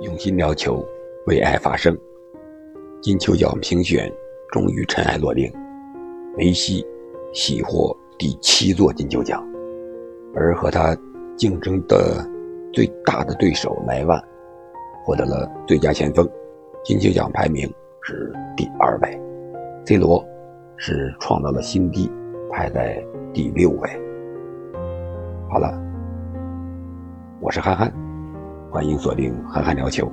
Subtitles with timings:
[0.00, 0.82] 用心聊球，
[1.26, 1.94] 为爱发声。
[3.02, 4.10] 金球奖评选
[4.50, 5.52] 终于尘埃落定，
[6.38, 6.82] 梅西
[7.34, 9.46] 喜获第七座金球奖，
[10.34, 10.96] 而和他
[11.36, 12.26] 竞争的
[12.72, 14.18] 最大的对手莱万
[15.04, 16.26] 获得了最佳前锋，
[16.82, 17.70] 金球奖排名
[18.02, 19.20] 是第二位
[19.84, 20.24] ，C 罗
[20.78, 22.10] 是创造了新低，
[22.50, 23.04] 排在
[23.34, 23.90] 第六位。
[25.50, 25.78] 好了，
[27.42, 28.09] 我是憨憨。
[28.72, 30.08] 欢迎锁定憨憨聊球。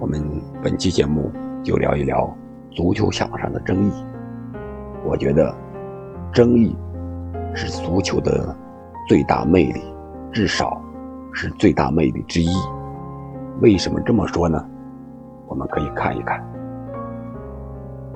[0.00, 0.20] 我们
[0.60, 1.30] 本期节目
[1.62, 2.28] 就聊一聊
[2.72, 3.92] 足球场上的争议。
[5.04, 5.54] 我觉得，
[6.32, 6.76] 争议
[7.54, 8.52] 是足球的
[9.06, 9.80] 最大魅力，
[10.32, 10.82] 至少
[11.32, 12.50] 是最大魅力之一。
[13.60, 14.68] 为什么这么说呢？
[15.46, 16.44] 我们可以看一看，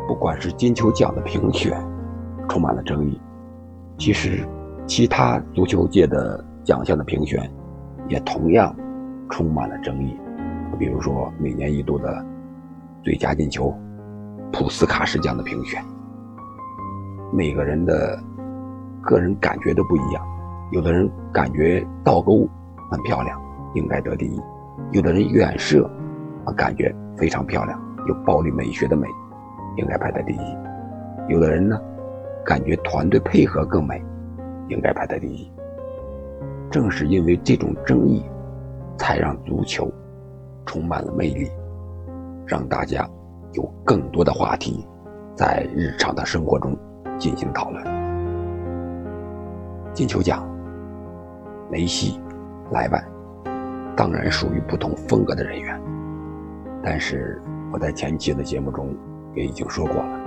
[0.09, 1.81] 不管是金球奖的评选
[2.49, 3.21] 充满了争议，
[3.97, 4.45] 其实
[4.89, 7.49] 其他足球界的奖项的评选
[8.09, 8.75] 也同样。
[9.31, 10.17] 充满了争议，
[10.79, 12.25] 比如说每年一度的
[13.03, 13.75] 最佳进球、
[14.53, 15.83] 普斯卡什奖的评选，
[17.33, 18.19] 每个人的
[19.03, 20.25] 个人感觉都不一样。
[20.73, 22.49] 有的人感觉倒钩
[22.91, 23.41] 很漂亮，
[23.75, 24.41] 应该得第一；
[24.93, 25.89] 有的人远射
[26.45, 29.07] 啊，感觉非常漂亮，有暴力美学的美，
[29.77, 30.57] 应该排在第一；
[31.29, 31.81] 有的人呢，
[32.45, 34.03] 感觉团队配合更美，
[34.69, 35.51] 应该排在第一。
[36.71, 38.25] 正是因为这种争议。
[38.97, 39.91] 才让足球
[40.67, 41.51] 充满了魅力，
[42.47, 43.09] 让大家
[43.53, 44.87] 有更多的话题
[45.35, 46.77] 在日常的生活中
[47.19, 47.85] 进行讨论。
[49.93, 50.49] 金球奖，
[51.71, 52.21] 梅西、
[52.73, 53.05] 莱万
[53.97, 55.81] 当然属于不同风格的人员，
[56.83, 57.41] 但是
[57.73, 58.95] 我在前期的节目中
[59.35, 60.21] 也已经说过了，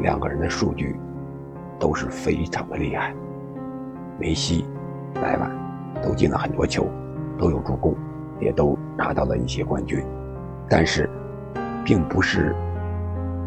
[0.00, 0.96] 两个人的数据
[1.78, 3.14] 都是非常的厉害，
[4.18, 4.66] 梅西、
[5.22, 5.50] 莱万
[6.02, 6.86] 都进了很多球。
[7.38, 7.94] 都有助攻，
[8.40, 10.04] 也都拿到了一些冠军，
[10.68, 11.08] 但是，
[11.84, 12.54] 并不是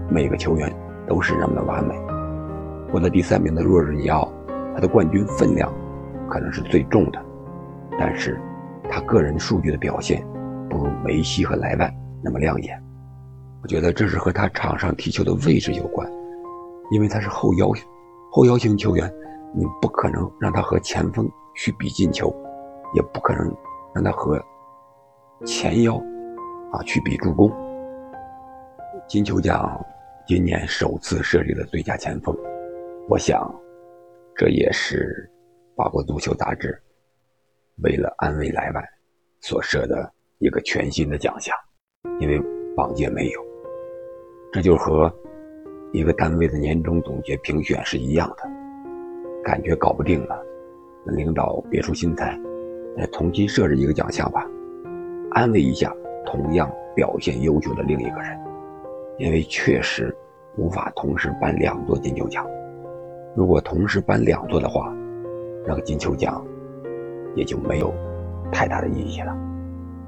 [0.10, 0.74] 每个球员
[1.08, 1.96] 都是那么的完美。
[2.92, 4.32] 获得第三名的若日尼奥，
[4.74, 5.74] 他的冠军分量
[6.30, 7.20] 可能是最重的，
[8.00, 8.40] 但是
[8.90, 10.26] 他个人数据的表现
[10.70, 11.94] 不如梅西和莱万
[12.24, 12.82] 那么亮眼。
[13.62, 16.10] 我觉得这是和他场上踢球的位置有关，
[16.92, 17.70] 因为他是后腰，
[18.32, 19.12] 后腰型球员，
[19.54, 22.34] 你不可能让他和前锋去比进球，
[22.94, 23.54] 也不可能。
[23.98, 24.40] 让他和
[25.44, 25.96] 前腰
[26.72, 27.52] 啊去比助攻。
[29.08, 29.84] 金球奖
[30.28, 32.36] 今年首次设立了最佳前锋，
[33.10, 33.52] 我想
[34.36, 35.28] 这也是
[35.76, 36.80] 法国足球杂志
[37.82, 38.84] 为了安慰莱万
[39.42, 41.56] 所设的一个全新的奖项，
[42.20, 42.40] 因为
[42.76, 43.42] 往届没有。
[44.52, 45.12] 这就和
[45.92, 48.44] 一个单位的年终总结评选是一样的，
[49.44, 50.40] 感觉搞不定了，
[51.08, 52.40] 领导别出心裁。
[52.98, 54.44] 再重新设置一个奖项吧，
[55.32, 55.94] 安慰一下
[56.26, 58.40] 同样表现优秀的另一个人，
[59.20, 60.14] 因为确实
[60.58, 62.44] 无法同时颁两座金球奖。
[63.36, 64.92] 如果同时颁两座的话，
[65.64, 66.44] 那个金球奖
[67.36, 67.94] 也就没有
[68.52, 69.38] 太大的意义了，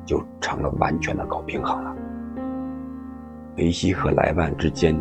[0.04, 1.96] 就成了完全的搞平衡了。
[3.56, 5.00] 梅西和莱万之间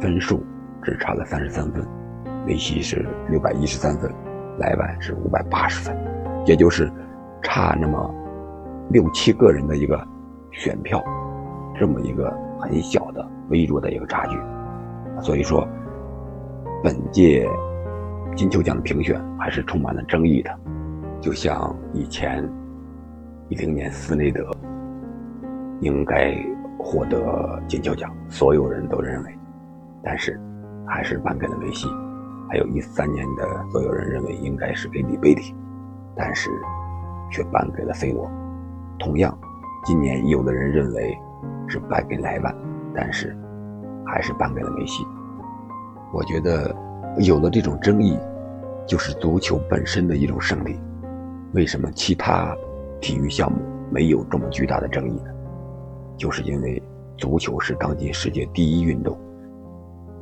[0.00, 0.40] 分数
[0.84, 1.84] 只差了三十三分，
[2.46, 4.08] 梅西是六百一十三分，
[4.60, 5.98] 莱万是五百八十分，
[6.46, 6.88] 也就是。
[7.42, 8.14] 差那么
[8.90, 10.06] 六七个人的一个
[10.50, 11.02] 选票，
[11.78, 14.38] 这么一个很小的微弱的一个差距，
[15.20, 15.66] 所以说
[16.82, 17.48] 本届
[18.34, 20.50] 金球奖的评选还是充满了争议的。
[21.20, 22.46] 就像以前
[23.48, 24.50] 一零年斯内德
[25.80, 26.34] 应该
[26.78, 29.38] 获得金球奖，所有人都认为，
[30.02, 30.40] 但是
[30.86, 31.86] 还是颁给了梅西；
[32.48, 35.54] 还有一三年的所有人认为应该是给里贝里，
[36.16, 36.50] 但是。
[37.30, 38.30] 却颁给了 C 罗。
[38.98, 39.36] 同样，
[39.84, 41.16] 今年有的人认为
[41.68, 42.54] 是颁给莱万，
[42.94, 43.36] 但是
[44.04, 45.04] 还是颁给了梅西。
[46.12, 46.74] 我觉得
[47.18, 48.18] 有了这种争议，
[48.86, 50.78] 就是足球本身的一种胜利。
[51.52, 52.54] 为什么其他
[53.00, 53.58] 体育项目
[53.90, 55.30] 没有这么巨大的争议呢？
[56.16, 56.82] 就是因为
[57.16, 59.16] 足球是当今世界第一运动，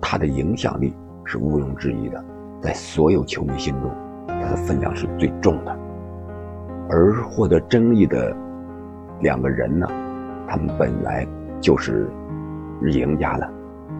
[0.01, 0.95] 它的影响力
[1.25, 2.25] 是毋庸置疑的，
[2.61, 3.91] 在所有球迷心中，
[4.29, 5.79] 它的分量是最重的。
[6.89, 8.35] 而获得争议的
[9.21, 9.87] 两个人呢，
[10.47, 11.27] 他们本来
[11.61, 12.09] 就是
[12.83, 13.51] 赢家了，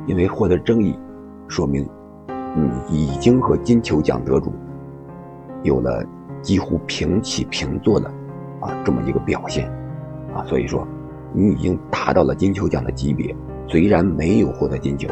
[0.07, 0.99] 因为获得争议，
[1.49, 1.89] 说明
[2.89, 4.53] 你已经和金球奖得主
[5.63, 6.05] 有了
[6.41, 8.09] 几乎平起平坐的
[8.61, 9.69] 啊这么一个表现
[10.35, 10.87] 啊，所以说
[11.33, 13.35] 你已经达到了金球奖的级别，
[13.67, 15.09] 虽然没有获得金球，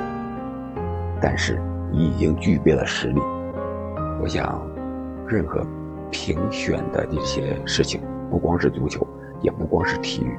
[1.20, 1.60] 但是
[1.90, 3.20] 你已经具备了实力。
[4.22, 4.62] 我想，
[5.26, 5.66] 任何。
[6.14, 8.00] 评选的这些事情，
[8.30, 9.04] 不光是足球，
[9.42, 10.38] 也不光是体育，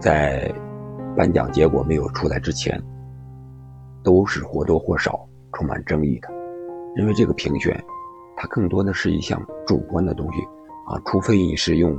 [0.00, 0.52] 在
[1.16, 2.82] 颁奖结果没有出来之前，
[4.02, 6.28] 都是或多或少充满争议的，
[6.96, 7.80] 因为这个评选，
[8.36, 10.42] 它更多的是一项主观的东西
[10.88, 11.96] 啊，除非你是用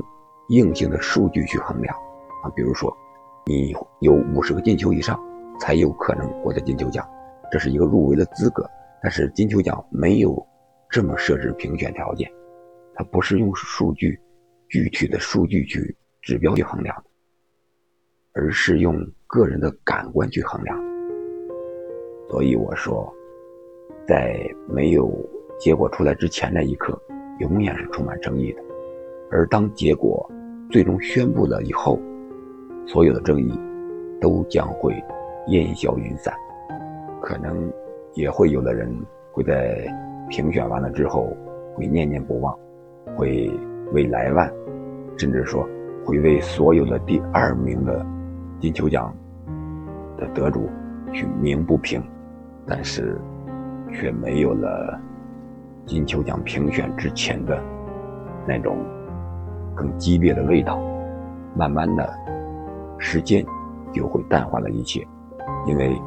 [0.50, 1.96] 硬性的数据去衡量
[2.44, 2.94] 啊，比如说
[3.46, 5.18] 你有五十个进球以上，
[5.62, 7.08] 才有可能获得金球奖，
[7.50, 8.70] 这是一个入围的资格。
[9.02, 10.46] 但是金球奖没有
[10.90, 12.30] 这么设置评选条件，
[12.96, 14.20] 它不是用数据
[14.70, 17.04] 具体的数据去指标去衡量的。
[18.34, 18.96] 而是用
[19.28, 20.82] 个人的感官去衡量，
[22.30, 23.14] 所以我说，
[24.08, 24.40] 在
[24.70, 25.12] 没有
[25.60, 26.98] 结果出来之前那一刻，
[27.40, 28.62] 永远是充满争议的；
[29.30, 30.26] 而当结果
[30.70, 32.00] 最终宣布了以后，
[32.88, 33.52] 所有的争议
[34.22, 34.96] 都将会
[35.48, 36.34] 烟消云散。
[37.22, 37.70] 可能
[38.14, 38.90] 也会有的人
[39.34, 39.86] 会在
[40.30, 41.36] 评选完了之后
[41.76, 42.58] 会念念不忘，
[43.16, 43.52] 会
[43.94, 44.52] 为莱万，
[45.18, 45.68] 甚至说
[46.06, 48.06] 会为所有的第二名的。
[48.60, 49.12] 金球奖
[50.20, 50.70] 的得主
[51.12, 52.00] 去鸣不平，
[52.64, 53.20] 但是
[53.92, 55.02] 却没有了
[55.84, 57.60] 金球奖评选之前的
[58.48, 58.78] 那种
[59.74, 60.80] 更激烈的味道。
[61.56, 62.08] 慢慢的，
[63.00, 63.44] 时间
[63.92, 65.04] 就会淡化了一切，
[65.66, 66.00] 因为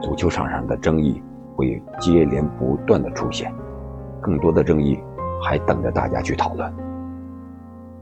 [0.00, 1.22] 足球场上的争议
[1.54, 3.52] 会接连不断的出现，
[4.18, 4.98] 更多的争议
[5.42, 6.72] 还等着大家去讨论。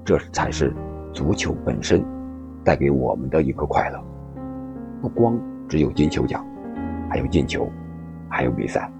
[0.04, 0.72] 这才是
[1.12, 2.04] 足球本身。
[2.62, 3.98] 带给我们的一个快乐，
[5.00, 6.44] 不光只有金球奖，
[7.08, 7.66] 还有进球，
[8.28, 8.92] 还有比赛，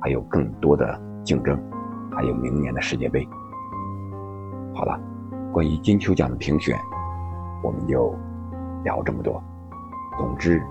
[0.00, 1.58] 还有更多的竞争，
[2.14, 3.26] 还有明年的世界杯。
[4.74, 5.00] 好了，
[5.50, 6.78] 关于金球奖的评选，
[7.64, 8.14] 我们就
[8.84, 9.42] 聊这么多。
[10.18, 10.62] 总之，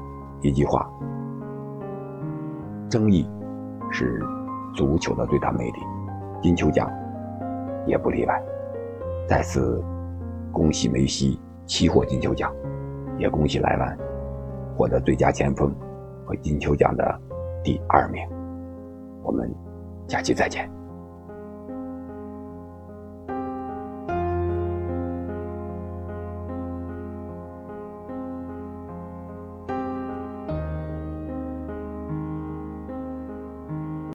[0.41, 0.87] 一句话，
[2.87, 3.27] 争议
[3.89, 4.23] 是
[4.75, 5.79] 足球的最大魅力，
[6.43, 6.87] 金球奖
[7.85, 8.43] 也不例外。
[9.27, 9.83] 再次
[10.51, 11.39] 恭喜梅西。
[11.67, 12.53] 期获金球奖，
[13.17, 13.97] 也恭喜莱万
[14.77, 15.73] 获得最佳前锋
[16.23, 17.19] 和金球奖的
[17.63, 18.23] 第二名。
[19.23, 19.51] 我们
[20.07, 20.69] 下期再见。